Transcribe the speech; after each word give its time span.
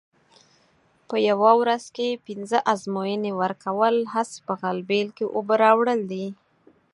په 1.07 1.15
یوه 1.29 1.51
ورځ 1.61 1.83
کې 1.95 2.21
پینځه 2.25 2.59
ازموینې 2.73 3.31
ورکول 3.41 3.95
هسې 4.13 4.37
په 4.47 4.53
غلبېل 4.61 5.07
کې 5.17 5.25
اوبه 5.35 5.55
راوړل 5.63 6.01
دي. 6.11 6.25